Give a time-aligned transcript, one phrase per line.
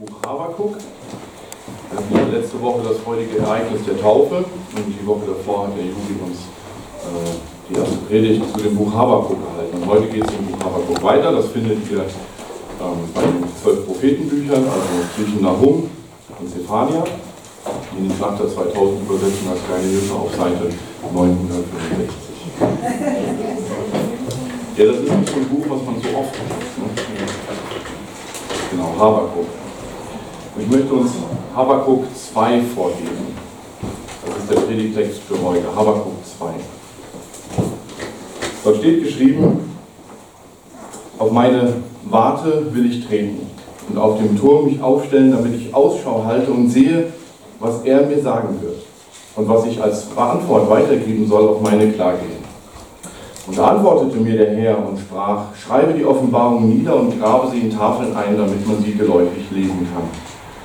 [0.00, 0.76] Buch Habakuk.
[2.08, 5.84] Wir hatten letzte Woche das freudige Ereignis der Taufe und die Woche davor hat der
[5.84, 6.38] Juli uns
[7.04, 7.36] äh,
[7.68, 9.76] die erste Predigt zu dem Buch Habakuk gehalten.
[9.76, 11.32] Und heute geht es im Buch Habakuk weiter.
[11.32, 15.90] Das findet ihr ähm, bei den zwölf Prophetenbüchern, also zwischen Nahum
[16.38, 17.04] und Zephania.
[17.98, 20.72] In den Schlachter 2000 übersetzen als kleine Hilfe auf Seite
[21.12, 22.08] 965.
[24.78, 26.78] Ja, das ist nicht so ein Buch, was man so oft liest.
[26.80, 26.88] Ne?
[28.70, 29.59] Genau, Habakuk.
[30.60, 31.12] Ich möchte uns
[31.56, 33.34] Habakuk 2 vorlesen.
[34.26, 36.46] Das ist der Predigtext für heute, Habakuk 2.
[38.64, 39.72] Dort steht geschrieben,
[41.18, 41.74] auf meine
[42.04, 43.46] Warte will ich treten
[43.88, 47.06] und auf dem Turm mich aufstellen, damit ich Ausschau halte und sehe,
[47.58, 48.82] was er mir sagen wird
[49.36, 52.18] und was ich als Antwort weitergeben soll auf meine Klage.
[53.46, 57.60] Und da antwortete mir der Herr und sprach, schreibe die Offenbarung nieder und grabe sie
[57.60, 60.04] in Tafeln ein, damit man sie geläufig lesen kann.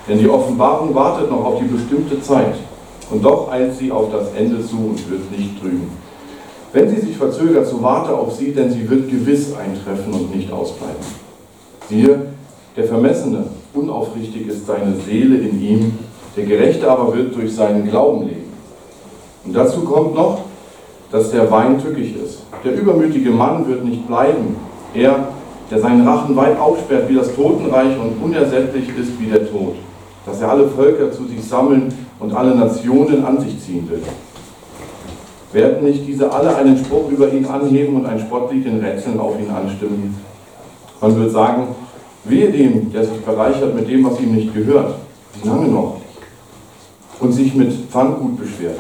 [0.08, 2.56] Denn die Offenbarung wartet noch auf die bestimmte Zeit.
[3.10, 5.90] Und doch eilt sie auf das Ende zu und wird nicht trüben.
[6.74, 10.52] Wenn sie sich verzögert, so warte auf sie, denn sie wird gewiss eintreffen und nicht
[10.52, 10.96] ausbleiben.
[11.88, 12.20] Siehe,
[12.76, 15.98] der Vermessene, unaufrichtig ist seine Seele in ihm,
[16.36, 18.54] der Gerechte aber wird durch seinen Glauben leben.
[19.46, 20.42] Und dazu kommt noch,
[21.12, 22.42] dass der Wein tückisch ist.
[22.64, 24.58] Der übermütige Mann wird nicht bleiben.
[24.94, 25.30] Er,
[25.72, 29.76] der seinen Rachen weit aufsperrt wie das Totenreich und unersättlich ist wie der Tod
[30.26, 34.02] dass er alle Völker zu sich sammeln und alle Nationen an sich ziehen will.
[35.54, 39.40] Werden nicht diese alle einen Spruch über ihn anheben und ein Spottlied in Rätseln auf
[39.40, 40.16] ihn anstimmen?
[41.00, 41.68] Man wird sagen,
[42.24, 44.96] wehe dem, der sich bereichert mit dem, was ihm nicht gehört,
[45.42, 45.98] wie lange noch?
[47.20, 48.80] Und sich mit Pfanngut beschwert.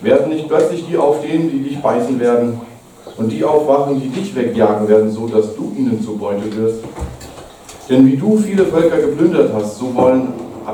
[0.00, 2.60] Werden nicht plötzlich die aufstehen, die dich beißen werden,
[3.16, 6.80] und die aufwachen, die dich wegjagen werden, so dass du ihnen zur Beute wirst?
[7.88, 10.28] Denn wie du viele Völker geplündert hast, so wollen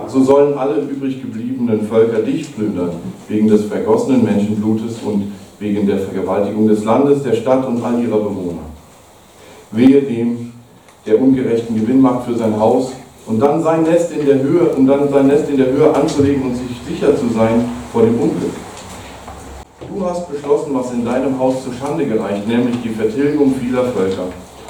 [0.07, 2.91] so sollen alle übrig gebliebenen Völker dich plündern,
[3.29, 8.19] wegen des vergossenen Menschenblutes und wegen der Vergewaltigung des Landes, der Stadt und all ihrer
[8.19, 8.63] Bewohner.
[9.71, 10.53] Wehe dem,
[11.07, 12.93] der ungerechten Gewinn macht für sein Haus
[13.27, 16.43] und dann sein Nest in der Höhe, um dann sein Nest in der Höhe anzulegen
[16.43, 18.53] und sich sicher zu sein vor dem Unglück.
[19.95, 24.25] Du hast beschlossen, was in deinem Haus zur Schande gereicht, nämlich die Vertilgung vieler Völker.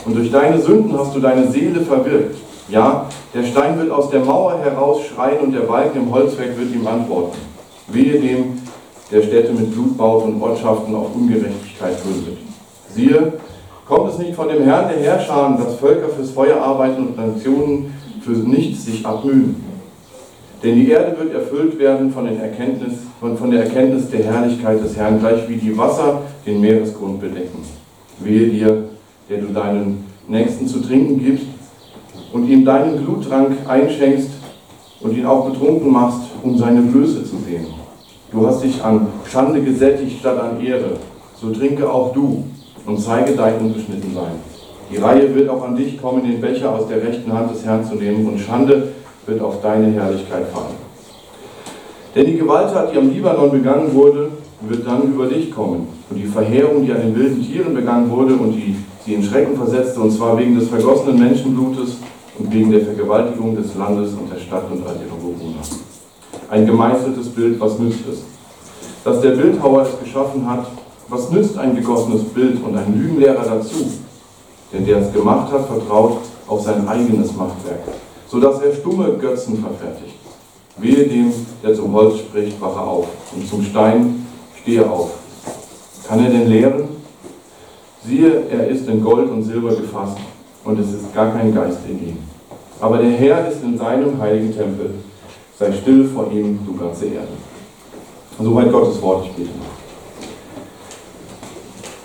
[0.04, 2.36] Und durch deine Sünden hast du deine Seele verwirkt.
[2.68, 6.72] Ja, der Stein wird aus der Mauer heraus schreien und der Balken im Holzwerk wird
[6.72, 7.38] ihm antworten.
[7.88, 8.60] Wehe dem,
[9.10, 12.38] der Städte mit Blut baut und Ortschaften auf Ungerechtigkeit gründet.
[12.94, 13.32] Siehe,
[13.86, 17.92] kommt es nicht von dem Herrn der Herrscher, dass Völker fürs Feuer arbeiten und Nationen
[18.22, 19.56] für nichts sich abmühen?
[20.62, 24.96] Denn die Erde wird erfüllt werden von, Erkenntnis, von, von der Erkenntnis der Herrlichkeit des
[24.96, 27.64] Herrn, gleich wie die Wasser den Meeresgrund bedecken.
[28.20, 28.84] Wehe dir,
[29.28, 31.46] der du deinen Nächsten zu trinken gibst
[32.32, 34.30] und ihm deinen Bluttrank einschenkst
[35.00, 37.66] und ihn auch betrunken machst, um seine Blöße zu sehen.
[38.30, 40.96] Du hast dich an Schande gesättigt statt an Ehre.
[41.40, 42.44] So trinke auch du
[42.86, 44.32] und zeige dein Unbeschnittensein.
[44.90, 47.84] Die Reihe wird auch an dich kommen, den Becher aus der rechten Hand des Herrn
[47.84, 48.88] zu nehmen, und Schande
[49.26, 50.76] wird auf deine Herrlichkeit fallen.
[52.14, 55.88] Denn die Gewalttat, die am Libanon begangen wurde, wird dann über dich kommen.
[56.10, 59.56] Und die Verheerung, die an den wilden Tieren begangen wurde und die sie in Schrecken
[59.56, 61.96] versetzte, und zwar wegen des vergossenen Menschenblutes
[62.42, 65.62] und wegen der Vergewaltigung des Landes und der Stadt und all ihrer Bewohner.
[66.50, 68.24] Ein gemeißeltes Bild, was nützt es?
[69.04, 70.66] Dass der Bildhauer es geschaffen hat,
[71.08, 73.92] was nützt ein gegossenes Bild und ein Lügenlehrer dazu?
[74.72, 77.80] Denn der es gemacht hat, vertraut auf sein eigenes Machtwerk,
[78.26, 80.16] sodass er stumme Götzen verfertigt.
[80.78, 81.32] Wehe dem,
[81.62, 84.26] der zum Holz spricht, wache auf, und zum Stein
[84.62, 85.10] stehe auf.
[86.08, 86.88] Kann er denn lehren?
[88.04, 90.16] Siehe, er ist in Gold und Silber gefasst,
[90.64, 92.31] und es ist gar kein Geist in ihm.
[92.82, 94.90] Aber der Herr ist in seinem heiligen Tempel.
[95.56, 97.28] Sei still vor ihm, du ganze Erde.
[98.40, 99.72] Soweit Gottes Wort, ich noch.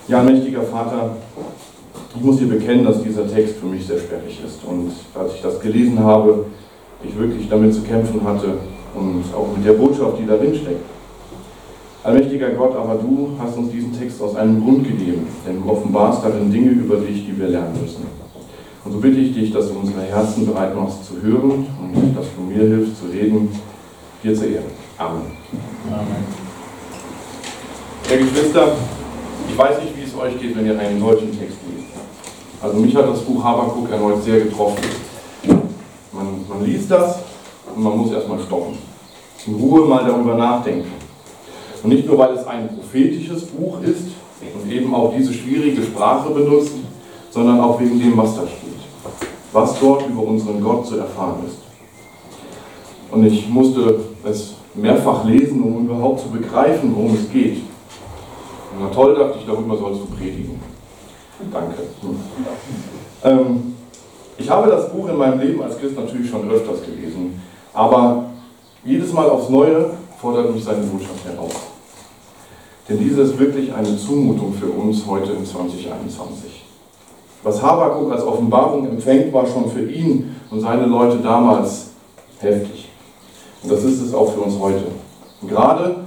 [0.07, 1.15] Ja, mächtiger Vater,
[2.15, 4.59] ich muss dir bekennen, dass dieser Text für mich sehr sperrig ist.
[4.65, 6.45] Und als ich das gelesen habe,
[7.03, 8.59] ich wirklich damit zu kämpfen hatte
[8.93, 10.85] und auch mit der Botschaft, die darin steckt.
[12.03, 16.23] Allmächtiger Gott, aber du hast uns diesen Text aus einem Grund gegeben, denn du offenbarst
[16.23, 18.16] darin Dinge über dich, die wir lernen müssen.
[18.87, 22.25] Und so bitte ich dich, dass du unsere Herzen bereit machst zu hören und dass
[22.33, 23.49] du mir hilfst zu reden,
[24.23, 24.71] dir zu ehren.
[24.97, 25.23] Amen.
[25.91, 26.23] Amen.
[28.07, 28.71] Herr Geschwister,
[29.49, 31.89] ich weiß nicht, wie es euch geht, wenn ihr einen solchen Text liest.
[32.61, 34.81] Also mich hat das Buch Habakuk erneut sehr getroffen.
[36.13, 37.19] Man, man liest das
[37.75, 38.77] und man muss erstmal stoppen.
[39.47, 40.93] In Ruhe mal darüber nachdenken.
[41.83, 44.03] Und nicht nur, weil es ein prophetisches Buch ist
[44.55, 46.71] und eben auch diese schwierige Sprache benutzt,
[47.31, 48.66] sondern auch wegen dem, was da steht
[49.51, 51.57] was dort über unseren Gott zu erfahren ist.
[53.11, 57.61] Und ich musste es mehrfach lesen, um überhaupt zu begreifen, worum es geht.
[58.79, 60.59] Na toll, dachte ich, darüber sollst du predigen.
[61.51, 61.75] Danke.
[63.23, 63.75] Ähm,
[64.37, 67.41] ich habe das Buch in meinem Leben als Christ natürlich schon öfters gelesen,
[67.73, 68.25] aber
[68.83, 71.53] jedes Mal aufs Neue fordert mich seine Botschaft heraus.
[72.87, 76.56] Denn diese ist wirklich eine Zumutung für uns heute in 2021.
[77.43, 81.91] Was Habakuk als Offenbarung empfängt, war schon für ihn und seine Leute damals
[82.39, 82.89] heftig.
[83.63, 84.85] Und das ist es auch für uns heute.
[85.47, 85.97] Gerade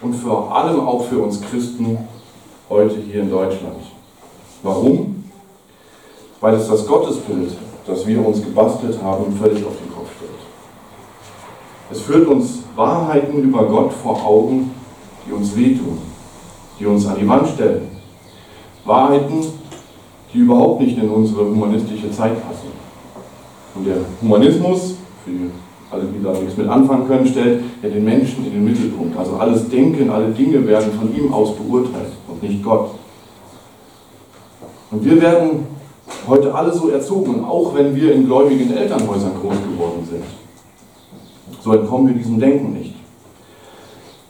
[0.00, 1.98] und vor allem auch für uns Christen
[2.68, 3.76] heute hier in Deutschland.
[4.62, 5.24] Warum?
[6.40, 7.52] Weil es das Gottesbild,
[7.86, 10.30] das wir uns gebastelt haben, völlig auf den Kopf stellt.
[11.90, 14.74] Es führt uns Wahrheiten über Gott vor Augen,
[15.26, 15.98] die uns wehtun,
[16.78, 17.88] die uns an die Wand stellen.
[18.84, 19.44] Wahrheiten,
[20.32, 22.68] die überhaupt nicht in unsere humanistische Zeit passen.
[23.74, 25.30] Und der Humanismus, für
[25.90, 29.16] alle, die da nichts mit anfangen können, stellt ja den Menschen in den Mittelpunkt.
[29.16, 32.90] Also alles Denken, alle Dinge werden von ihm aus beurteilt und nicht Gott.
[34.90, 35.66] Und wir werden
[36.28, 40.24] heute alle so erzogen, auch wenn wir in gläubigen Elternhäusern groß geworden sind.
[41.62, 42.94] So entkommen wir diesem Denken nicht.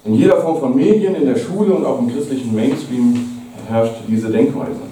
[0.05, 4.31] In jeder Form von Medien, in der Schule und auch im christlichen Mainstream herrscht diese
[4.31, 4.92] Denkweise.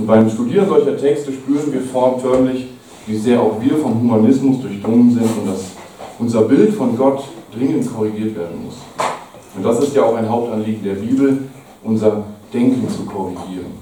[0.00, 2.68] Und beim Studieren solcher Texte spüren wir förmlich,
[3.06, 5.72] wie sehr auch wir vom Humanismus durchdrungen sind und dass
[6.18, 7.22] unser Bild von Gott
[7.54, 8.76] dringend korrigiert werden muss.
[9.54, 11.42] Und das ist ja auch ein Hauptanliegen der Bibel,
[11.84, 13.72] unser Denken zu korrigieren.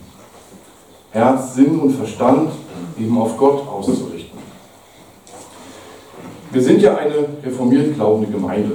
[1.13, 2.51] Herz, Sinn und Verstand
[2.99, 4.41] eben auf Gott auszurichten.
[6.51, 8.73] Wir sind ja eine reformiert glaubende Gemeinde.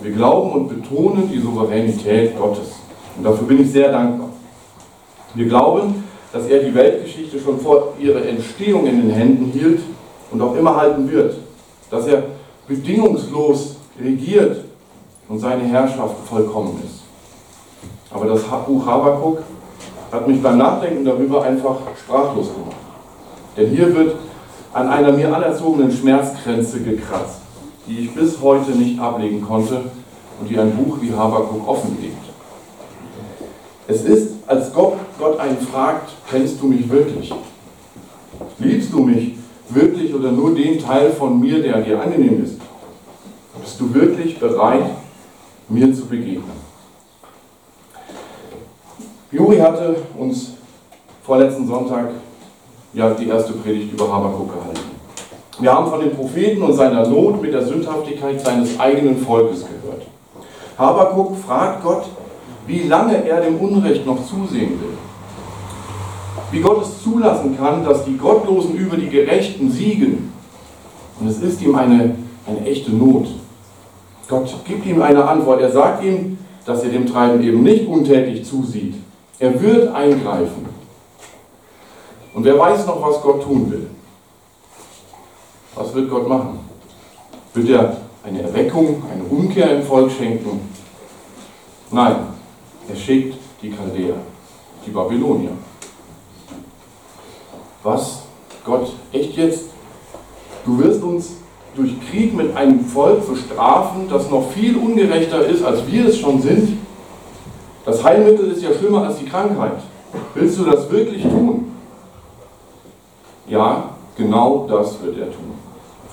[0.00, 2.76] Wir glauben und betonen die Souveränität Gottes.
[3.14, 4.30] Und dafür bin ich sehr dankbar.
[5.34, 9.80] Wir glauben, dass er die Weltgeschichte schon vor ihrer Entstehung in den Händen hielt
[10.30, 11.36] und auch immer halten wird.
[11.90, 12.24] Dass er
[12.66, 14.64] bedingungslos regiert
[15.28, 17.02] und seine Herrschaft vollkommen ist.
[18.10, 19.42] Aber das Buch Habakuk
[20.12, 22.76] hat mich beim Nachdenken darüber einfach sprachlos gemacht.
[23.56, 24.16] Denn hier wird
[24.72, 27.40] an einer mir anerzogenen Schmerzgrenze gekratzt,
[27.86, 29.82] die ich bis heute nicht ablegen konnte
[30.40, 32.27] und die ein Buch wie Habakuk offenlegt.
[33.90, 37.32] Es ist, als Gott, Gott einen fragt, kennst du mich wirklich?
[38.58, 39.32] Liebst du mich
[39.70, 42.58] wirklich oder nur den Teil von mir, der dir angenehm ist?
[43.58, 44.90] Bist du wirklich bereit,
[45.70, 46.68] mir zu begegnen?
[49.32, 50.52] Juri hatte uns
[51.22, 52.10] vorletzten Sonntag
[52.92, 54.90] ja, die erste Predigt über Habakuk gehalten.
[55.60, 60.02] Wir haben von den Propheten und seiner Not mit der Sündhaftigkeit seines eigenen Volkes gehört.
[60.76, 62.04] Habakuk fragt Gott,
[62.68, 64.98] wie lange er dem Unrecht noch zusehen will.
[66.50, 70.32] Wie Gott es zulassen kann, dass die Gottlosen über die Gerechten siegen.
[71.18, 72.14] Und es ist ihm eine,
[72.46, 73.26] eine echte Not.
[74.28, 75.62] Gott gibt ihm eine Antwort.
[75.62, 78.94] Er sagt ihm, dass er dem Treiben eben nicht untätig zusieht,
[79.38, 80.66] er wird eingreifen.
[82.34, 83.86] Und wer weiß noch, was Gott tun will?
[85.74, 86.58] Was wird Gott machen?
[87.54, 90.60] Wird er eine Erweckung, eine Umkehr im Volk schenken?
[91.90, 92.16] Nein,
[92.88, 94.14] er schickt die Chaldäer,
[94.86, 95.52] die Babylonier.
[97.82, 98.22] Was?
[98.64, 99.66] Gott, echt jetzt?
[100.64, 101.36] Du wirst uns
[101.74, 106.42] durch Krieg mit einem Volk bestrafen, das noch viel ungerechter ist, als wir es schon
[106.42, 106.78] sind?
[107.84, 109.80] Das Heilmittel ist ja schlimmer als die Krankheit.
[110.34, 111.72] Willst du das wirklich tun?
[113.48, 115.54] Ja, genau das wird er tun.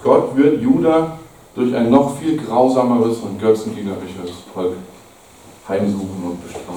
[0.03, 1.17] Gott wird Juda
[1.55, 4.73] durch ein noch viel grausameres und götzendienerisches Volk
[5.67, 6.74] heimsuchen und bestrafen.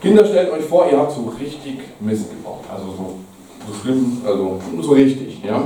[0.00, 2.64] Kinder, stellt euch vor, ihr habt so richtig Mist gebaut.
[2.72, 3.16] Also so,
[3.66, 5.62] so schlimm, also so richtig, ja.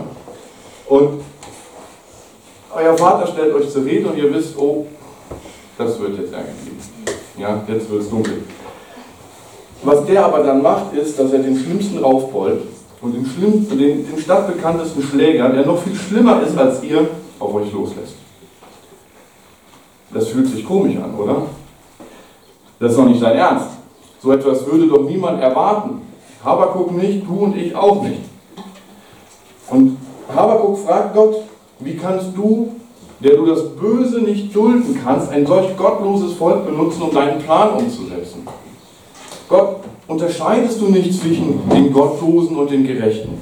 [0.88, 1.20] Und
[2.74, 4.86] euer Vater stellt euch zur Rede und ihr wisst, oh,
[5.78, 6.78] das wird jetzt Ärger geben.
[7.38, 8.42] Ja, jetzt wird es dunkel.
[9.82, 12.62] Was der aber dann macht, ist, dass er den schlimmsten raufbeult
[13.00, 17.06] und den, schlimmsten, den, den stadtbekanntesten Schläger, der noch viel schlimmer ist als ihr,
[17.38, 18.14] auf euch loslässt.
[20.12, 21.42] Das fühlt sich komisch an, oder?
[22.78, 23.73] Das ist doch nicht dein Ernst.
[24.24, 26.00] So etwas würde doch niemand erwarten.
[26.44, 28.22] Habakuk nicht, du und ich auch nicht.
[29.70, 29.98] Und
[30.34, 31.36] Habakuk fragt Gott,
[31.78, 32.70] wie kannst du
[33.20, 37.70] der du das Böse nicht dulden kannst, ein solch gottloses Volk benutzen, um deinen Plan
[37.70, 38.46] umzusetzen.
[39.48, 39.76] Gott,
[40.06, 43.40] unterscheidest du nicht zwischen den Gottlosen und den Gerechten?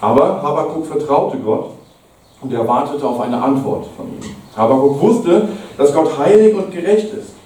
[0.00, 1.70] Aber Habakkuk vertraute Gott
[2.40, 4.34] und er wartete auf eine Antwort von ihm.
[4.56, 7.37] Habakkuk wusste, dass Gott heilig und gerecht ist.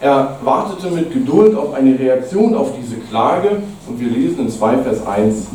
[0.00, 4.78] Er wartete mit Geduld auf eine Reaktion auf diese Klage und wir lesen in 2
[4.78, 5.48] Vers 1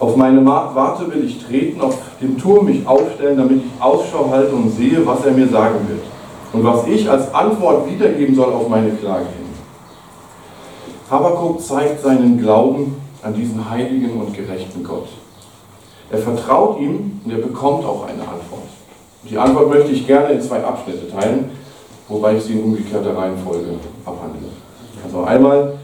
[0.00, 4.52] Auf meine Warte will ich treten, auf dem Turm mich aufstellen, damit ich Ausschau halte
[4.52, 6.02] und sehe, was er mir sagen wird.
[6.52, 9.46] Und was ich als Antwort wiedergeben soll auf meine Klage hin.
[11.08, 15.08] Habakkuk zeigt seinen Glauben an diesen heiligen und gerechten Gott.
[16.10, 18.68] Er vertraut ihm und er bekommt auch eine Antwort.
[19.30, 21.50] Die Antwort möchte ich gerne in zwei Abschnitte teilen,
[22.08, 24.48] wobei ich sie in umgekehrter Reihenfolge abhandle.
[25.04, 25.74] Also einmal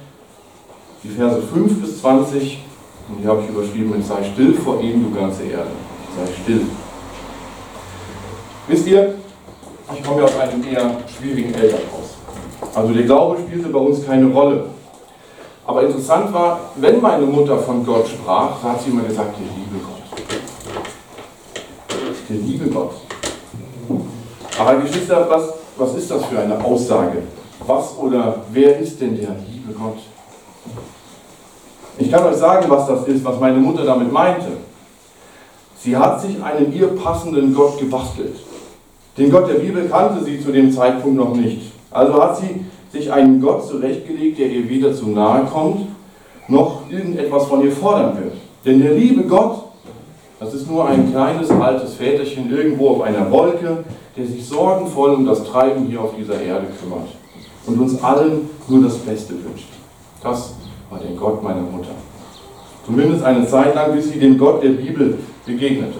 [1.03, 2.65] die Verse 5 bis 20
[3.09, 5.71] und die habe ich überschrieben mit Sei still vor ihm, du ganze Erde.
[6.17, 6.63] Sei still.
[8.67, 9.15] Wisst ihr,
[9.95, 12.17] ich komme ja aus einem eher schwierigen Elternhaus.
[12.75, 14.67] Also der Glaube spielte bei uns keine Rolle.
[15.67, 19.85] Aber interessant war, wenn meine Mutter von Gott sprach, hat sie immer gesagt, der liebe
[19.85, 19.99] Gott.
[22.29, 22.93] Der liebe Gott.
[24.59, 27.23] Aber Geschwister, was, was ist das für eine Aussage?
[27.67, 29.99] Was oder wer ist denn der liebe Gott?
[31.99, 34.49] Ich kann euch sagen, was das ist, was meine Mutter damit meinte.
[35.79, 38.37] Sie hat sich einen ihr passenden Gott gebastelt.
[39.17, 41.73] Den Gott der Bibel kannte sie zu dem Zeitpunkt noch nicht.
[41.91, 45.89] Also hat sie sich einen Gott zurechtgelegt, der ihr weder zu nahe kommt,
[46.49, 48.35] noch irgendetwas von ihr fordern wird.
[48.65, 49.65] Denn der liebe Gott,
[50.41, 53.85] das ist nur ein kleines altes Väterchen irgendwo auf einer Wolke,
[54.17, 57.09] der sich sorgenvoll um das Treiben hier auf dieser Erde kümmert
[57.67, 59.69] und uns allen nur das Beste wünscht.
[60.23, 60.55] Das
[60.91, 61.91] war der Gott meiner Mutter.
[62.87, 65.99] Zumindest eine Zeit lang, bis sie dem Gott der Bibel begegnete.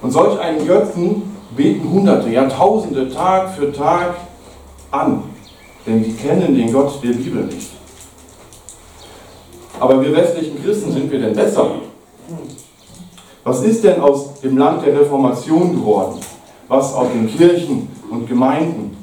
[0.00, 1.22] Und solch einen Götzen
[1.56, 4.14] beten Hunderte, Jahrtausende, Tag für Tag
[4.90, 5.24] an,
[5.86, 7.70] denn sie kennen den Gott der Bibel nicht.
[9.78, 11.70] Aber wir westlichen Christen sind wir denn besser?
[13.44, 16.18] Was ist denn aus dem Land der Reformation geworden?
[16.68, 18.96] Was aus den Kirchen und Gemeinden?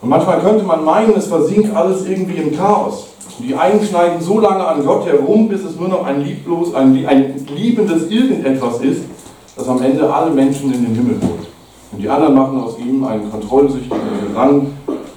[0.00, 3.08] Und manchmal könnte man meinen, es versinkt alles irgendwie im Chaos.
[3.38, 6.74] Und die einen schneiden so lange an Gott herum, bis es nur noch ein lieblos,
[6.74, 9.02] ein, ein liebendes Irgendetwas ist,
[9.56, 11.48] das am Ende alle Menschen in den Himmel holt.
[11.92, 14.72] Und die anderen machen aus ihm einen kontrollsüchtigen Tyrann,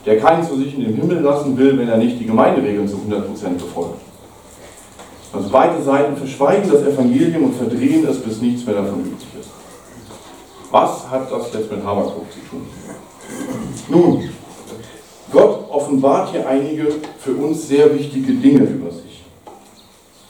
[0.06, 2.96] der keinen zu sich in den Himmel lassen will, wenn er nicht die Gemeinderegeln zu
[2.96, 4.01] 100% befolgt.
[5.34, 9.50] Also beide Seiten verschweigen das Evangelium und verdrehen es, bis nichts mehr davon übrig ist.
[10.72, 12.68] Was hat das jetzt mit Habakkuk zu tun?
[13.90, 14.30] Nun,
[15.32, 16.88] Gott offenbart hier einige
[17.20, 19.24] für uns sehr wichtige Dinge über sich.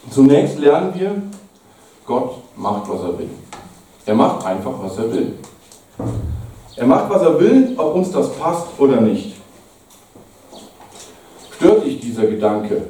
[0.09, 1.21] Zunächst lernen wir,
[2.05, 3.29] Gott macht, was er will.
[4.05, 5.33] Er macht einfach, was er will.
[6.75, 9.35] Er macht, was er will, ob uns das passt oder nicht.
[11.55, 12.87] Stört dich dieser Gedanke?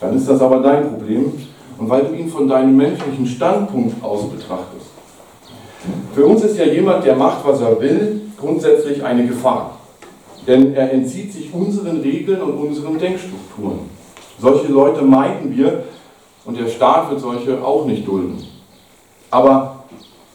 [0.00, 1.32] Dann ist das aber dein Problem
[1.78, 4.86] und weil du ihn von deinem menschlichen Standpunkt aus betrachtest.
[6.14, 9.78] Für uns ist ja jemand, der macht, was er will, grundsätzlich eine Gefahr.
[10.46, 13.80] Denn er entzieht sich unseren Regeln und unseren Denkstrukturen.
[14.38, 15.84] Solche Leute meiden wir
[16.44, 18.42] und der Staat wird solche auch nicht dulden.
[19.30, 19.84] Aber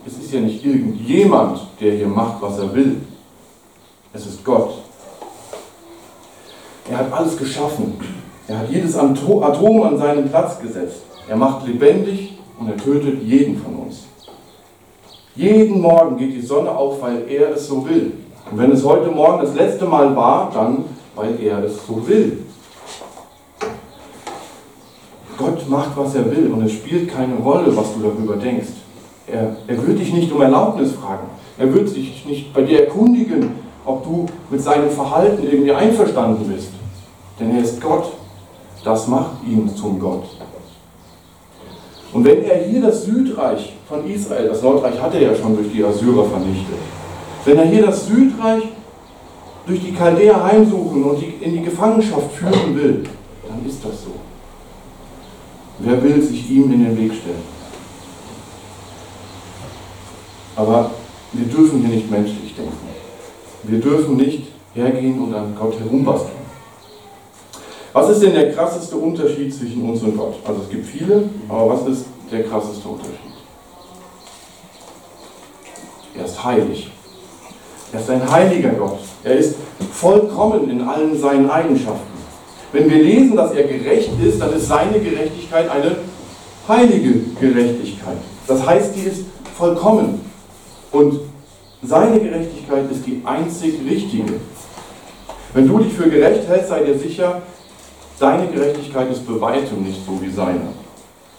[0.06, 2.98] es ist ja nicht irgendjemand, der hier macht, was er will.
[4.14, 4.74] Es ist Gott.
[6.90, 7.94] Er hat alles geschaffen.
[8.52, 11.04] Er hat jedes Atom an seinen Platz gesetzt.
[11.30, 14.04] Er macht lebendig und er tötet jeden von uns.
[15.36, 18.12] Jeden Morgen geht die Sonne auf, weil er es so will.
[18.52, 20.84] Und wenn es heute Morgen das letzte Mal war, dann
[21.16, 22.40] weil er es so will.
[25.38, 28.68] Gott macht, was er will und es spielt keine Rolle, was du darüber denkst.
[29.28, 31.28] Er, er wird dich nicht um Erlaubnis fragen.
[31.58, 33.52] Er wird sich nicht bei dir erkundigen,
[33.86, 36.72] ob du mit seinem Verhalten irgendwie einverstanden bist.
[37.40, 38.12] Denn er ist Gott.
[38.84, 40.24] Das macht ihn zum Gott.
[42.14, 45.72] Und wenn er hier das Südreich von Israel, das Nordreich hat er ja schon durch
[45.72, 46.78] die Assyrer vernichtet,
[47.46, 48.64] wenn er hier das Südreich
[49.66, 53.04] durch die Chaldäer heimsuchen und in die Gefangenschaft führen will,
[53.48, 54.12] dann ist das so.
[55.80, 57.44] Wer will sich ihm in den Weg stellen?
[60.56, 60.92] Aber
[61.32, 62.78] wir dürfen hier nicht menschlich denken.
[63.64, 66.41] Wir dürfen nicht hergehen und an Gott herumbasteln.
[67.94, 70.36] Was ist denn der krasseste Unterschied zwischen uns und Gott?
[70.46, 73.18] Also es gibt viele, aber was ist der krasseste Unterschied?
[76.18, 76.92] Er ist heilig.
[77.92, 79.00] Er ist ein heiliger Gott.
[79.24, 79.56] Er ist
[79.92, 82.12] vollkommen in allen seinen Eigenschaften.
[82.72, 85.98] Wenn wir lesen, dass er gerecht ist, dann ist seine Gerechtigkeit eine
[86.68, 88.18] heilige Gerechtigkeit.
[88.48, 89.26] Das heißt, die ist
[89.58, 90.22] vollkommen.
[90.94, 91.20] Und
[91.84, 94.34] seine Gerechtigkeit ist die einzig richtige.
[95.54, 97.42] Wenn du dich für gerecht hältst, sei dir sicher,
[98.22, 100.62] deine Gerechtigkeit ist bei weitem nicht so wie seine.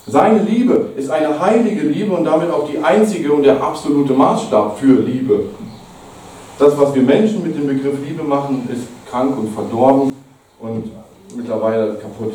[0.06, 4.78] Seine Liebe ist eine heilige Liebe und damit auch die einzige und der absolute Maßstab
[4.78, 5.44] für Liebe.
[6.58, 10.12] Das, was wir Menschen mit dem Begriff Liebe machen, ist krank und verdorben
[10.58, 10.90] und
[11.36, 12.34] mittlerweile kaputt.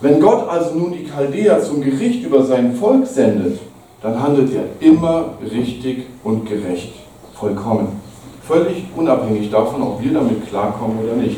[0.00, 3.60] Wenn Gott also nun die Chaldäer zum Gericht über sein Volk sendet,
[4.02, 6.94] dann handelt er immer richtig und gerecht,
[7.34, 8.00] vollkommen.
[8.42, 11.36] Völlig unabhängig davon, ob wir damit klarkommen oder nicht.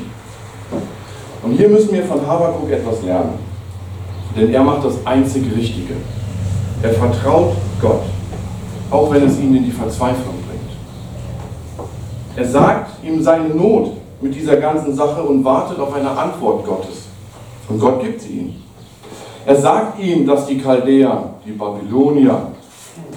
[1.42, 3.38] Und hier müssen wir von Habakuk etwas lernen.
[4.36, 5.94] Denn er macht das einzig Richtige.
[6.82, 8.02] Er vertraut Gott,
[8.90, 11.88] auch wenn es ihn in die Verzweiflung bringt.
[12.36, 17.06] Er sagt ihm seine Not mit dieser ganzen Sache und wartet auf eine Antwort Gottes.
[17.68, 18.54] Und Gott gibt sie ihm.
[19.44, 22.46] Er sagt ihm, dass die Chaldäer, die Babylonier,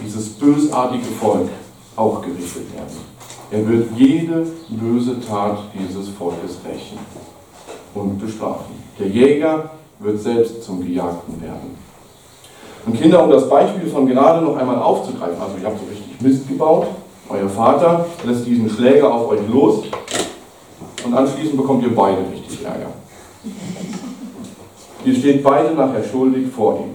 [0.04, 1.50] dieses bösartige Volk
[1.96, 3.16] auch gerichtet werden.
[3.52, 6.98] Er wird jede böse Tat dieses Volkes rächen
[7.96, 8.76] und bestrafen.
[9.00, 11.76] Der Jäger wird selbst zum Gejagten werden.
[12.86, 16.22] Und Kinder, um das Beispiel von gerade noch einmal aufzugreifen, also ihr habt so richtig
[16.22, 16.88] Mist gebaut,
[17.30, 19.86] euer Vater lässt diesen Schläger auf euch los
[21.04, 22.90] und anschließend bekommt ihr beide richtig Ärger.
[25.04, 26.92] Ihr steht beide nachher schuldig vor ihm.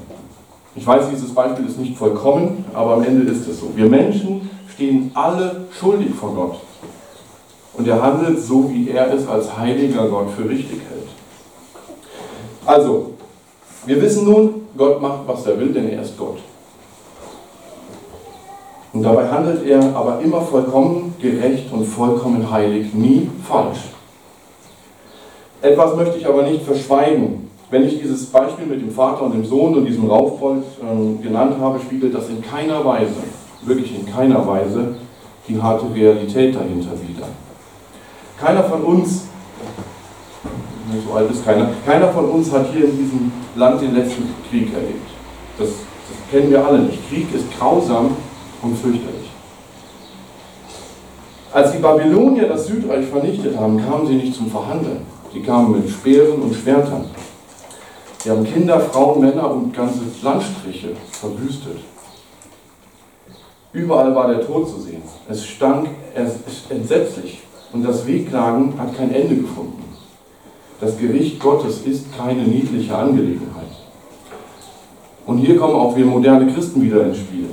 [0.76, 3.70] Ich weiß, dieses Beispiel ist nicht vollkommen, aber am Ende ist es so.
[3.74, 6.60] Wir Menschen stehen alle schuldig vor Gott.
[7.74, 11.08] Und er handelt so, wie er es als heiliger Gott für richtig hält.
[12.66, 13.12] Also,
[13.86, 16.38] wir wissen nun, Gott macht, was er will, denn er ist Gott.
[18.92, 23.78] Und dabei handelt er aber immer vollkommen gerecht und vollkommen heilig, nie falsch.
[25.62, 27.50] Etwas möchte ich aber nicht verschweigen.
[27.70, 31.54] Wenn ich dieses Beispiel mit dem Vater und dem Sohn und diesem Raufbold äh, genannt
[31.60, 33.14] habe, spiegelt das in keiner Weise,
[33.62, 34.96] wirklich in keiner Weise,
[35.46, 37.28] die harte Realität dahinter wider.
[38.40, 39.22] Keiner von uns
[41.06, 41.70] so alt ist keiner.
[41.86, 45.08] Keiner von uns hat hier in diesem Land den letzten Krieg erlebt.
[45.58, 47.08] Das, das kennen wir alle nicht.
[47.08, 48.16] Krieg ist grausam
[48.62, 49.30] und fürchterlich.
[51.52, 55.02] Als die Babylonier das Südreich vernichtet haben, kamen sie nicht zum Verhandeln.
[55.32, 57.06] Sie kamen mit Speeren und Schwertern.
[58.18, 61.78] Sie haben Kinder, Frauen, Männer und ganze Landstriche verwüstet.
[63.72, 65.02] Überall war der Tod zu sehen.
[65.28, 69.82] Es stank es ist entsetzlich und das Wehklagen hat kein Ende gefunden.
[70.80, 73.66] Das Gericht Gottes ist keine niedliche Angelegenheit.
[75.26, 77.50] Und hier kommen auch wir moderne Christen wieder ins Spiel.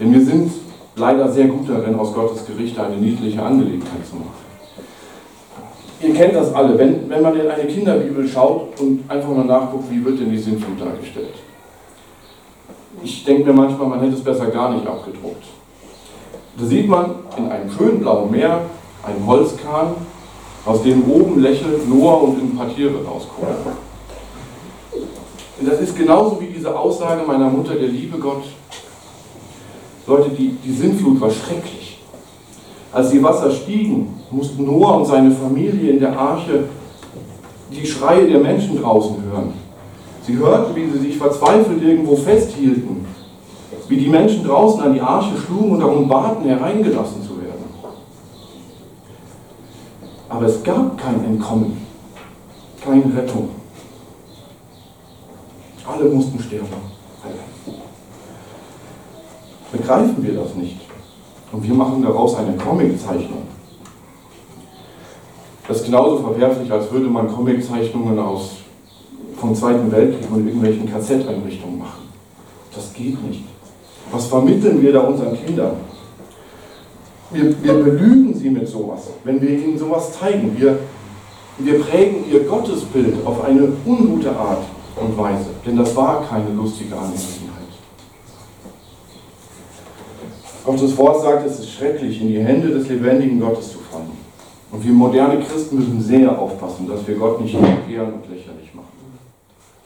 [0.00, 0.50] Denn wir sind
[0.96, 4.48] leider sehr gut darin, aus Gottes Gericht eine niedliche Angelegenheit zu machen.
[6.00, 9.90] Ihr kennt das alle, wenn, wenn man in eine Kinderbibel schaut und einfach mal nachguckt,
[9.90, 11.34] wie wird denn die Sintflut dargestellt.
[13.02, 15.44] Ich denke mir manchmal, man hätte es besser gar nicht abgedruckt.
[16.56, 18.62] Da sieht man in einem schönen blauen Meer
[19.02, 19.94] einen Holzkahn
[20.64, 23.54] aus dem oben lächelt Noah und ein paar Tiere rauskommen.
[25.60, 28.44] Und das ist genauso wie diese Aussage meiner Mutter, der liebe Gott.
[30.06, 32.00] Leute, die, die Sintflut war schrecklich.
[32.92, 36.64] Als die Wasser stiegen, mussten Noah und seine Familie in der Arche
[37.70, 39.52] die Schreie der Menschen draußen hören.
[40.22, 43.06] Sie hörten, wie sie sich verzweifelt irgendwo festhielten,
[43.88, 47.64] wie die Menschen draußen an die Arche schlugen und darum baten, hereingelassen zu werden.
[50.38, 51.84] Aber es gab kein Entkommen,
[52.80, 53.48] keine Rettung.
[55.84, 56.68] Alle mussten sterben.
[59.72, 60.76] Begreifen wir das nicht?
[61.50, 63.48] Und wir machen daraus eine Comiczeichnung.
[65.66, 68.58] Das ist genauso verwerflich, als würde man Comiczeichnungen aus
[69.38, 72.04] vom Zweiten Weltkrieg und irgendwelchen KZ-Einrichtungen machen.
[72.72, 73.42] Das geht nicht.
[74.12, 75.87] Was vermitteln wir da unseren Kindern?
[77.30, 80.56] Wir, wir belügen sie mit sowas, wenn wir ihnen sowas zeigen.
[80.58, 80.78] Wir,
[81.58, 84.64] wir prägen ihr Gottesbild auf eine ungute Art
[84.96, 87.48] und Weise, denn das war keine lustige Angelegenheit.
[90.64, 94.10] Gottes Wort sagt, es ist schrecklich, in die Hände des lebendigen Gottes zu fallen.
[94.70, 98.88] Und wir moderne Christen müssen sehr aufpassen, dass wir Gott nicht ehren und lächerlich machen.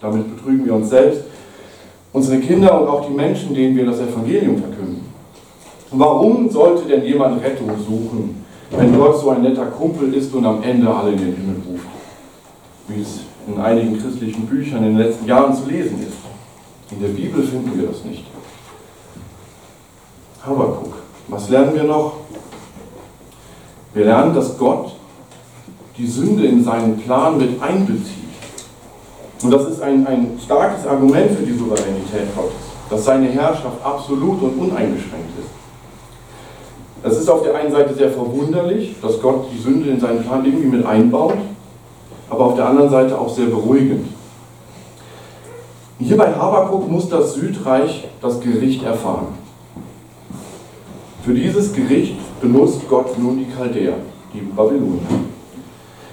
[0.01, 1.23] Damit betrügen wir uns selbst,
[2.13, 5.12] unsere Kinder und auch die Menschen, denen wir das Evangelium verkünden.
[5.93, 10.63] Warum sollte denn jemand Rettung suchen, wenn Gott so ein netter Kumpel ist und am
[10.63, 11.87] Ende alle in den Himmel ruft?
[12.89, 16.17] Wie es in einigen christlichen Büchern in den letzten Jahren zu lesen ist.
[16.93, 18.25] In der Bibel finden wir das nicht.
[20.45, 20.95] Habakuk.
[21.29, 22.15] Was lernen wir noch?
[23.95, 24.97] Wir lernen, dass Gott
[25.97, 28.23] die Sünde in seinen Plan mit einbezieht.
[29.43, 32.55] Und das ist ein, ein starkes Argument für die Souveränität Gottes,
[32.89, 35.42] dass seine Herrschaft absolut und uneingeschränkt ist.
[37.03, 40.45] Das ist auf der einen Seite sehr verwunderlich, dass Gott die Sünde in seinen Plan
[40.45, 41.35] irgendwie mit einbaut,
[42.31, 44.07] aber auf der anderen Seite auch sehr beruhigend.
[45.99, 49.29] Hier bei Habakuk muss das Südreich das Gericht erfahren.
[51.25, 53.95] Für dieses Gericht benutzt Gott nun die Chaldäer,
[54.35, 55.01] die Babylonier.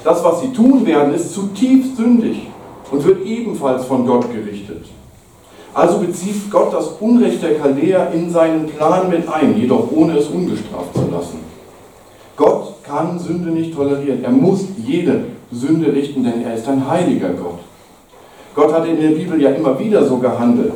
[0.04, 2.49] Das, was sie tun werden, ist zutiefst sündig.
[2.91, 4.86] und wird ebenfalls von Gott gerichtet.
[5.80, 10.28] Also bezieht Gott das Unrecht der Chaldäer in seinen Plan mit ein, jedoch ohne es
[10.28, 11.39] ungestraft zu lassen.
[12.36, 14.22] Gott kann Sünde nicht tolerieren.
[14.22, 17.60] Er muss jede Sünde richten, denn er ist ein heiliger Gott.
[18.56, 20.74] Gott hat in der Bibel ja immer wieder so gehandelt.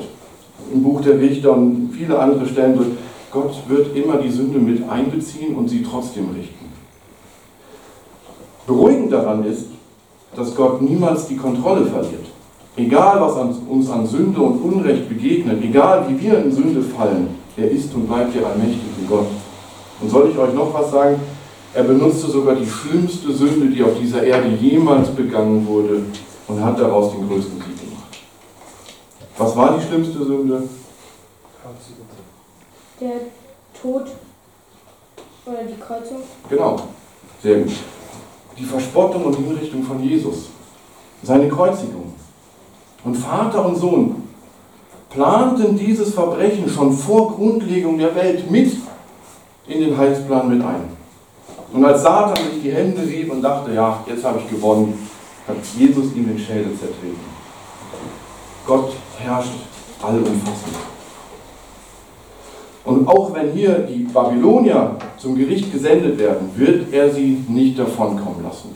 [0.74, 2.92] Im Buch der Richter und viele andere Stellen wird
[3.30, 6.72] Gott wird immer die Sünde mit einbeziehen und sie trotzdem richten.
[8.66, 9.66] Beruhigend daran ist,
[10.34, 12.28] dass Gott niemals die Kontrolle verliert.
[12.76, 13.36] Egal, was
[13.70, 18.08] uns an Sünde und Unrecht begegnet, egal wie wir in Sünde fallen, er ist und
[18.08, 19.28] bleibt der allmächtige Gott.
[20.02, 21.20] Und soll ich euch noch was sagen?
[21.76, 26.04] Er benutzte sogar die schlimmste Sünde, die auf dieser Erde jemals begangen wurde,
[26.48, 28.18] und hat daraus den größten Sieg gemacht.
[29.38, 30.64] Was war die schlimmste Sünde?
[33.00, 33.12] Der
[33.80, 34.06] Tod
[35.46, 36.18] oder die Kreuzung?
[36.50, 36.76] Genau,
[37.42, 37.74] sehr gut.
[38.58, 40.50] Die Verspottung und Hinrichtung von Jesus,
[41.24, 42.03] seine Kreuzigung.
[43.04, 44.16] Und Vater und Sohn
[45.10, 48.78] planten dieses Verbrechen schon vor Grundlegung der Welt mit
[49.68, 50.90] in den Heilsplan mit ein.
[51.72, 55.08] Und als Satan sich die Hände rieb und dachte, ja, jetzt habe ich gewonnen,
[55.48, 57.34] hat Jesus ihm den Schädel zertreten.
[58.66, 59.54] Gott herrscht
[60.02, 60.76] allumfassend.
[62.86, 68.44] Und auch wenn hier die Babylonier zum Gericht gesendet werden, wird er sie nicht davonkommen
[68.44, 68.70] lassen.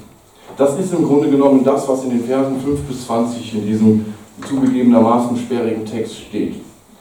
[0.56, 4.13] Das ist im Grunde genommen das, was in den Versen 5 bis 20 in diesem
[4.45, 6.56] zugegebenermaßen sperrigen Text steht.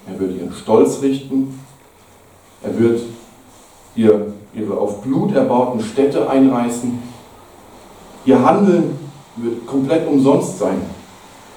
[0.07, 1.59] Er wird ihren Stolz richten,
[2.63, 3.01] er wird
[3.95, 6.99] ihr, ihre auf Blut erbauten Städte einreißen,
[8.25, 8.99] ihr Handeln
[9.37, 10.81] wird komplett umsonst sein.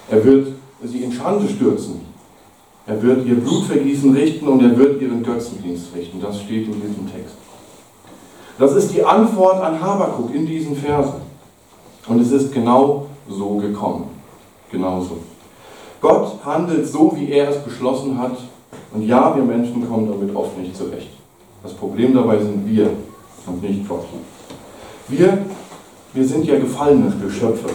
[0.10, 2.02] Er wird sie in Schande stürzen.
[2.88, 6.20] Er wird ihr Blutvergießen richten und er wird ihren Götzendienst richten.
[6.20, 7.36] Das steht in diesem Text.
[8.58, 11.22] Das ist die Antwort an Habakuk in diesen Versen.
[12.08, 14.06] Und es ist genau so gekommen.
[14.72, 15.20] Genauso.
[16.02, 18.38] Gott handelt so, wie er es beschlossen hat.
[18.94, 21.12] Und ja, wir Menschen kommen damit oft nicht zurecht.
[21.62, 22.90] Das Problem dabei sind wir
[23.46, 24.06] und nicht Gott.
[25.08, 25.40] Wir,
[26.14, 27.70] wir sind ja gefallene Geschöpfe.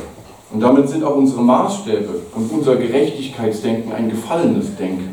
[0.53, 5.13] Und damit sind auch unsere Maßstäbe und unser Gerechtigkeitsdenken ein gefallenes Denken.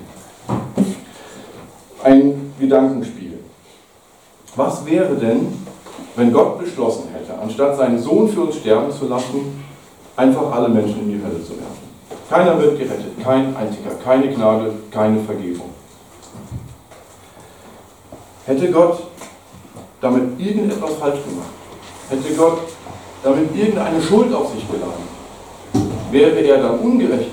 [2.03, 3.39] Ein Gedankenspiel.
[4.55, 5.47] Was wäre denn,
[6.15, 9.63] wenn Gott beschlossen hätte, anstatt seinen Sohn für uns sterben zu lassen,
[10.15, 11.90] einfach alle Menschen in die Hölle zu werfen?
[12.31, 15.69] Keiner wird gerettet, kein einziger, keine Gnade, keine Vergebung.
[18.45, 19.03] Hätte Gott
[19.99, 21.49] damit irgendetwas falsch gemacht?
[22.09, 22.59] Hätte Gott
[23.21, 25.91] damit irgendeine Schuld auf sich geladen?
[26.09, 27.31] Wäre er dann ungerecht?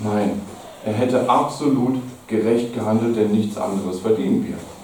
[0.00, 0.42] Nein,
[0.84, 4.75] er hätte absolut gerecht gehandelt, denn nichts anderes verdienen wir.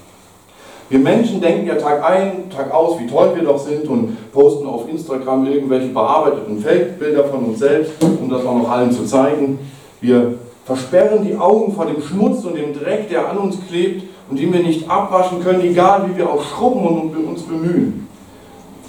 [0.93, 4.67] Wir Menschen denken ja Tag ein, Tag aus, wie toll wir doch sind und posten
[4.67, 9.57] auf Instagram irgendwelche bearbeiteten Feldbilder von uns selbst, um das auch noch allen zu zeigen.
[10.01, 14.39] Wir versperren die Augen vor dem Schmutz und dem Dreck, der an uns klebt und
[14.39, 18.07] den wir nicht abwaschen können, egal wie wir auch schrubben und uns bemühen.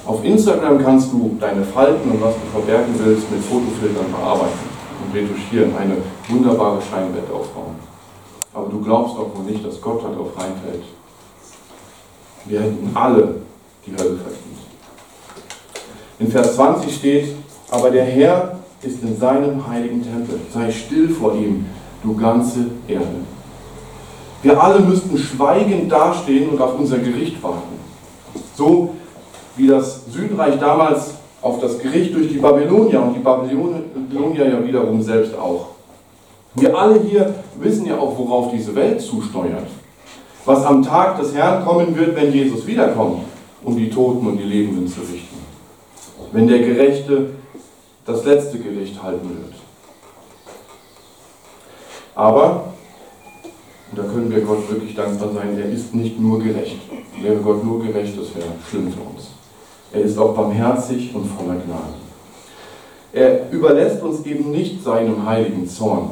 [0.04, 4.68] Auf Instagram kannst du deine Falten und was du verbergen willst mit Fotofiltern bearbeiten
[5.06, 5.96] und retuschieren, eine
[6.28, 7.76] wunderbare Scheinwelt aufbauen.
[8.52, 10.82] Aber du glaubst doch wohl nicht, dass Gott darauf reinfällt.
[12.46, 13.36] Wir hätten alle
[13.86, 14.58] die Hölle verdient.
[16.18, 17.28] In Vers 20 steht,
[17.70, 20.40] aber der Herr ist in seinem heiligen Tempel.
[20.52, 21.66] Sei still vor ihm,
[22.02, 23.06] du ganze Erde.
[24.42, 27.78] Wir alle müssten schweigend dastehen und auf unser Gericht warten.
[28.54, 28.94] So
[29.56, 35.00] wie das Südreich damals auf das Gericht durch die Babylonier und die Babylonier ja wiederum
[35.00, 35.68] selbst auch.
[36.54, 39.66] Wir alle hier wissen ja auch, worauf diese Welt zusteuert.
[40.44, 43.22] Was am Tag des Herrn kommen wird, wenn Jesus wiederkommt,
[43.62, 45.38] um die Toten und die Lebenden zu richten.
[46.32, 47.30] Wenn der Gerechte
[48.04, 49.54] das letzte Gericht halten wird.
[52.14, 52.74] Aber,
[53.90, 56.78] und da können wir Gott wirklich dankbar sein, er ist nicht nur gerecht.
[57.20, 59.30] Wäre Gott nur gerecht, das wäre schlimm für uns.
[59.92, 61.94] Er ist auch barmherzig und voller Gnade.
[63.12, 66.10] Er überlässt uns eben nicht seinem heiligen Zorn.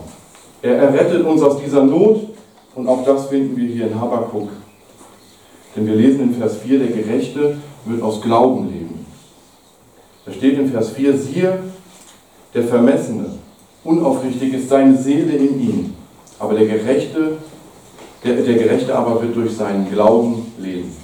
[0.62, 2.31] Er errettet uns aus dieser Not
[2.74, 4.48] und auch das finden wir hier in Habakkuk.
[5.74, 9.06] Denn wir lesen in Vers 4, der Gerechte wird aus Glauben leben.
[10.24, 11.58] Da steht in Vers 4, siehe,
[12.54, 13.26] der Vermessene,
[13.82, 15.94] unaufrichtig ist seine Seele in ihm,
[16.38, 17.38] aber der Gerechte,
[18.22, 20.94] der, der Gerechte aber wird durch seinen Glauben leben.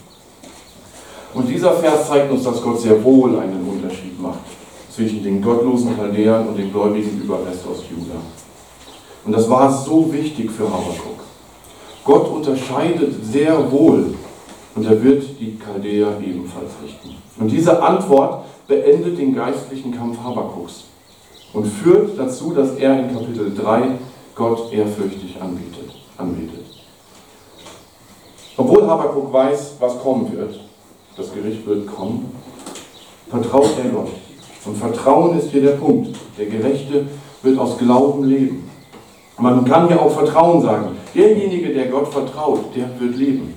[1.35, 4.41] Und dieser Vers zeigt uns, dass Gott sehr wohl einen Unterschied macht
[4.91, 8.21] zwischen den gottlosen Chaldäern und den gläubigen Überrest aus Juda.
[9.25, 11.28] Und das war so wichtig für Habakkuk.
[12.09, 14.15] Gott unterscheidet sehr wohl
[14.75, 17.15] und er wird die Chaldäer ebenfalls richten.
[17.39, 20.85] Und diese Antwort beendet den geistlichen Kampf Habakkuks.
[21.53, 23.91] und führt dazu, dass er in Kapitel 3
[24.35, 26.65] Gott ehrfürchtig anbietet, anbetet.
[28.57, 30.61] Obwohl Habakkuk weiß, was kommen wird,
[31.15, 32.33] das Gericht wird kommen,
[33.29, 34.13] vertraut er Gott.
[34.65, 36.17] Und Vertrauen ist hier der Punkt.
[36.39, 37.07] Der Gerechte
[37.43, 38.71] wird aus Glauben leben.
[39.39, 40.97] Man kann hier auch Vertrauen sagen.
[41.19, 43.55] Derjenige, der Gott vertraut, der wird leben.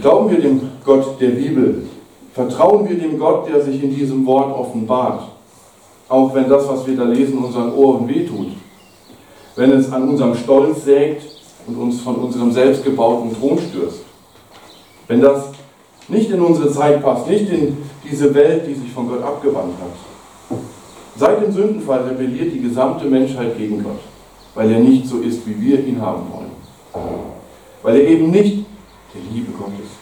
[0.00, 1.86] Glauben wir dem Gott der Bibel?
[2.32, 5.28] Vertrauen wir dem Gott, der sich in diesem Wort offenbart?
[6.08, 8.52] Auch wenn das, was wir da lesen, unseren Ohren wehtut.
[9.56, 11.22] Wenn es an unserem Stolz sägt
[11.66, 14.04] und uns von unserem selbstgebauten Thron stürzt.
[15.06, 15.50] Wenn das
[16.08, 17.76] nicht in unsere Zeit passt, nicht in
[18.10, 20.58] diese Welt, die sich von Gott abgewandt hat.
[21.16, 24.00] Seit dem Sündenfall rebelliert die gesamte Menschheit gegen Gott,
[24.54, 26.52] weil er nicht so ist, wie wir ihn haben wollen.
[27.82, 28.64] Weil er eben nicht
[29.14, 29.94] der liebe Gott ist.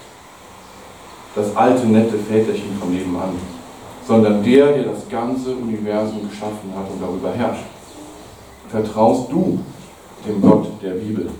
[1.34, 3.30] Das alte, nette Väterchen von nebenan,
[4.06, 7.64] sondern der, der das ganze Universum geschaffen hat und darüber herrscht.
[8.68, 9.60] Vertraust du
[10.26, 11.30] dem Gott der Bibel?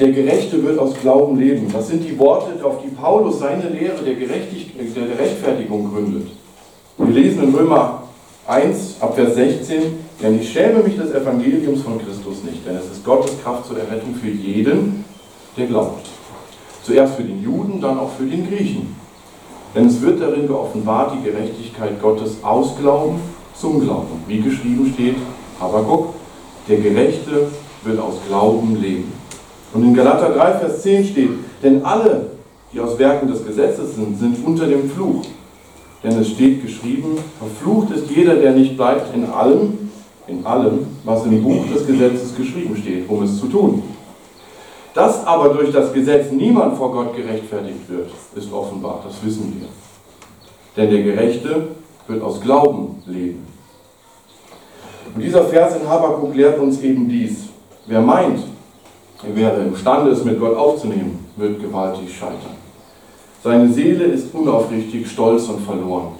[0.00, 1.70] Der Gerechte wird aus Glauben leben.
[1.72, 6.28] Das sind die Worte, auf die Paulus seine Lehre der, Gerechtigkeit, der Rechtfertigung gründet.
[6.98, 8.02] Wir lesen in Römer
[8.46, 12.86] 1 ab Vers 16, denn ich schäme mich des Evangeliums von Christus nicht, denn es
[12.86, 15.04] ist Gottes Kraft zur Errettung für jeden,
[15.56, 16.06] der glaubt.
[16.82, 18.94] Zuerst für den Juden, dann auch für den Griechen.
[19.74, 23.20] Denn es wird darin geoffenbart die Gerechtigkeit Gottes aus Glauben
[23.54, 24.22] zum Glauben.
[24.28, 25.16] Wie geschrieben steht,
[25.60, 26.14] Habakkuk,
[26.68, 27.48] der Gerechte
[27.82, 29.12] wird aus Glauben leben.
[29.72, 31.30] Und in Galater 3, Vers 10 steht,
[31.62, 32.26] denn alle,
[32.72, 35.22] die aus Werken des Gesetzes sind, sind unter dem Fluch.
[36.02, 39.83] Denn es steht geschrieben, verflucht ist jeder, der nicht bleibt in allem,
[40.26, 43.82] in allem, was im Buch des Gesetzes geschrieben steht, um es zu tun.
[44.94, 49.68] Dass aber durch das Gesetz niemand vor Gott gerechtfertigt wird, ist offenbar, das wissen wir.
[50.76, 51.68] Denn der Gerechte
[52.06, 53.46] wird aus Glauben leben.
[55.14, 57.48] Und dieser Vers in Habakkuk lehrt uns eben dies.
[57.86, 58.40] Wer meint,
[59.22, 62.56] er wäre imstande, es mit Gott aufzunehmen, wird gewaltig scheitern.
[63.42, 66.12] Seine Seele ist unaufrichtig, stolz und verloren.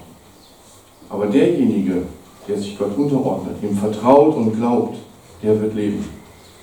[1.09, 2.03] Aber derjenige,
[2.47, 4.97] der sich Gott unterordnet, ihm vertraut und glaubt,
[5.41, 6.07] der wird leben,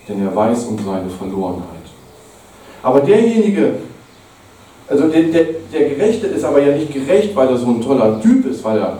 [0.08, 1.66] denn er weiß um seine Verlorenheit.
[2.82, 3.74] Aber derjenige,
[4.88, 8.20] also der, der, der Gerechte ist aber ja nicht gerecht, weil er so ein toller
[8.20, 8.98] Typ ist, weil er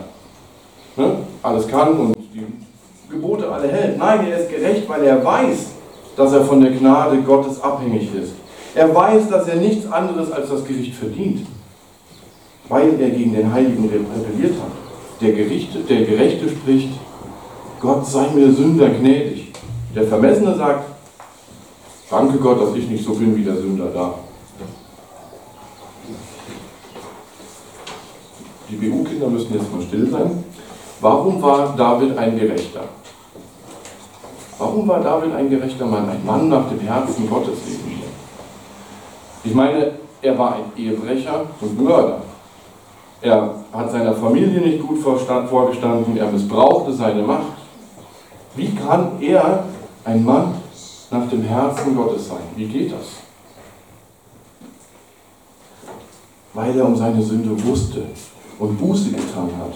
[0.95, 2.45] ne, alles kann und die
[3.09, 3.97] Gebote alle hält.
[3.97, 5.67] Nein, er ist gerecht, weil er weiß,
[6.15, 8.33] dass er von der Gnade Gottes abhängig ist.
[8.75, 11.45] Er weiß, dass er nichts anderes als das Gericht verdient,
[12.69, 14.82] weil er gegen den Heiligen rebelliert hat.
[15.23, 16.89] Der, Gerichte, der Gerechte spricht,
[17.79, 19.53] Gott sei mir Sünder gnädig.
[19.95, 20.83] Der Vermessene sagt,
[22.09, 24.15] danke Gott, dass ich nicht so bin wie der Sünder da.
[28.69, 30.43] Die BU-Kinder müssen jetzt mal still sein.
[30.99, 32.81] Warum war David ein Gerechter?
[34.57, 37.59] Warum war David ein gerechter Mann, ein Mann nach dem Herzen Gottes?
[39.45, 42.21] Ich meine, er war ein Ehebrecher und Mörder.
[43.23, 47.53] Er hat seiner Familie nicht gut vorgestanden, er missbrauchte seine Macht.
[48.53, 49.63] Wie kann er
[50.03, 50.55] ein Mann
[51.09, 52.43] nach dem Herzen Gottes sein?
[52.57, 53.21] Wie geht das?
[56.53, 58.03] Weil er um seine Sünde wusste
[58.59, 59.73] und Buße getan hat.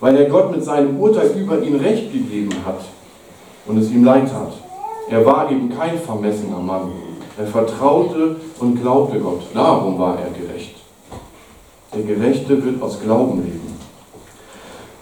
[0.00, 2.80] Weil er Gott mit seinem Urteil über ihn Recht gegeben hat
[3.64, 4.54] und es ihm leid tat.
[5.08, 6.90] Er war eben kein vermessener Mann.
[7.38, 9.42] Er vertraute und glaubte Gott.
[9.54, 10.81] Darum war er gerecht.
[11.94, 13.78] Der Gerechte wird aus Glauben leben.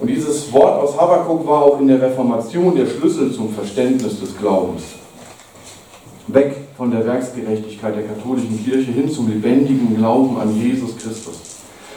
[0.00, 4.36] Und dieses Wort aus Habakkuk war auch in der Reformation der Schlüssel zum Verständnis des
[4.36, 4.82] Glaubens.
[6.26, 11.40] Weg von der Werksgerechtigkeit der katholischen Kirche hin zum lebendigen Glauben an Jesus Christus.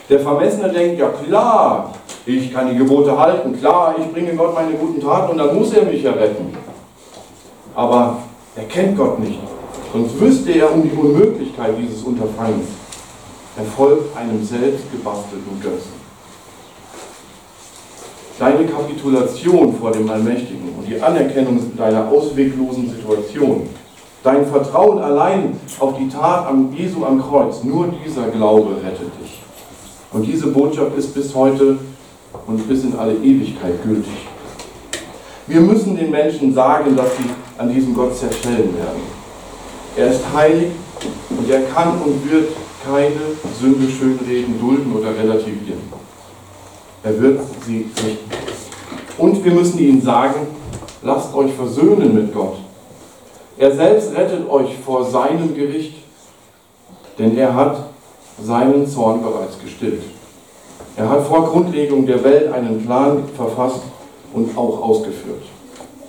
[0.09, 1.93] Der Vermessene denkt, ja klar,
[2.25, 5.73] ich kann die Gebote halten, klar, ich bringe Gott meine guten Taten und dann muss
[5.73, 6.55] er mich ja retten.
[7.73, 8.17] Aber
[8.55, 9.39] er kennt Gott nicht,
[9.91, 12.82] sonst wüsste er um die Unmöglichkeit dieses Unterfangens.
[13.55, 16.03] Er folgt einem selbst gebastelten Götzen.
[18.39, 23.69] Deine Kapitulation vor dem Allmächtigen und die Anerkennung deiner ausweglosen Situation,
[24.23, 29.39] dein Vertrauen allein auf die Tat am Jesu am Kreuz, nur dieser Glaube rettet dich.
[30.11, 31.77] Und diese Botschaft ist bis heute
[32.47, 34.27] und bis in alle Ewigkeit gültig.
[35.45, 37.25] Wir müssen den Menschen sagen, dass sie
[37.59, 39.01] an diesem Gott zerschellen werden.
[39.95, 40.71] Er ist heilig
[41.29, 42.47] und er kann und wird
[42.85, 43.11] keine
[43.59, 45.81] Sünde schönreden, dulden oder relativieren.
[47.03, 48.31] Er wird sie richten.
[49.17, 50.47] Und wir müssen ihnen sagen,
[51.01, 52.57] lasst euch versöhnen mit Gott.
[53.57, 55.95] Er selbst rettet euch vor seinem Gericht,
[57.19, 57.89] denn er hat
[58.41, 60.01] seinen Zorn bereits gestillt.
[60.95, 63.81] Er hat vor Grundlegung der Welt einen Plan verfasst
[64.33, 65.43] und auch ausgeführt.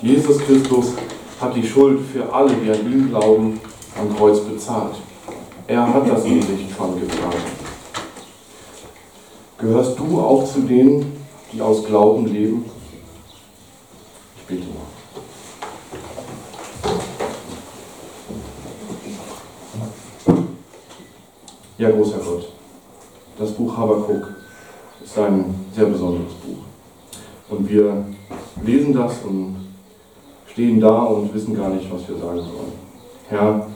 [0.01, 0.93] Jesus Christus
[1.41, 3.61] hat die Schuld für alle, die an ihn glauben,
[3.99, 4.95] am Kreuz bezahlt.
[5.67, 7.39] Er hat das Gericht schon getragen.
[9.57, 12.71] Gehörst du auch zu denen, die aus Glauben leben?
[14.37, 14.85] Ich bete mal.
[21.79, 22.53] Ja, großer Gott,
[23.39, 24.35] das Buch Habakuk
[25.03, 26.59] ist ein sehr besonderes Buch.
[27.49, 28.05] Und wir
[28.63, 29.57] lesen das und
[30.47, 32.73] stehen da und wissen gar nicht, was wir sagen sollen.
[33.29, 33.67] Herr,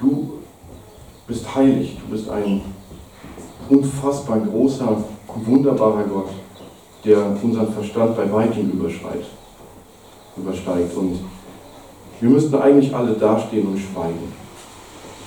[0.00, 0.36] du
[1.26, 2.62] bist heilig, du bist ein
[3.68, 5.04] unfassbar großer,
[5.44, 6.30] wunderbarer Gott,
[7.04, 9.24] der unseren Verstand bei weitem überschreit,
[10.36, 10.96] übersteigt.
[10.96, 11.20] Und
[12.20, 14.32] wir müssten eigentlich alle dastehen und schweigen.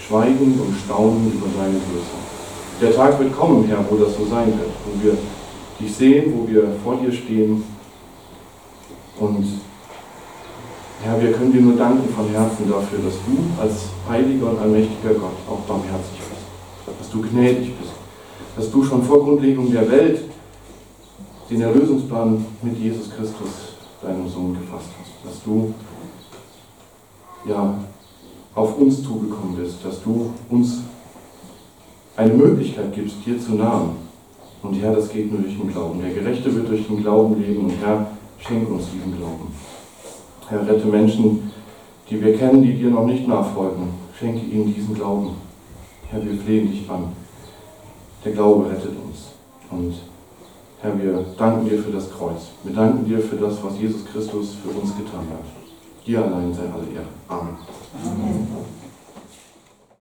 [0.07, 2.17] Schweigen und staunen über deine Größe.
[2.81, 5.17] Der Tag wird kommen, Herr, wo das so sein wird, wo wir
[5.79, 7.63] dich sehen, wo wir vor dir stehen.
[9.19, 9.45] Und
[11.01, 15.13] Herr, wir können dir nur danken von Herzen dafür, dass du als heiliger und allmächtiger
[15.13, 17.93] Gott auch barmherzig bist, dass du gnädig bist,
[18.57, 20.23] dass du schon vor Grundlegung der Welt
[21.49, 25.73] den Erlösungsplan mit Jesus Christus, deinem Sohn, gefasst hast, dass du
[27.47, 27.75] ja,
[28.53, 30.79] auf uns zugekommen bist, dass du uns
[32.17, 33.91] eine Möglichkeit gibst, dir zu nahen.
[34.61, 36.01] Und Herr, das geht nur durch den Glauben.
[36.01, 38.07] Der Gerechte wird durch den Glauben leben und Herr,
[38.39, 39.53] schenk uns diesen Glauben.
[40.49, 41.51] Herr, rette Menschen,
[42.09, 43.89] die wir kennen, die dir noch nicht nachfolgen.
[44.17, 45.35] Schenke ihnen diesen Glauben.
[46.09, 47.13] Herr, wir flehen dich an.
[48.25, 49.29] Der Glaube rettet uns.
[49.69, 49.93] Und
[50.81, 52.49] Herr, wir danken dir für das Kreuz.
[52.63, 55.45] Wir danken dir für das, was Jesus Christus für uns getan hat.
[56.05, 57.05] Dir allein sei alle Ehre.
[57.27, 57.57] Amen.
[58.03, 58.78] Amen.